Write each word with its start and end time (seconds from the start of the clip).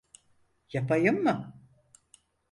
Yapayım 0.73 1.23
mı? 1.23 1.53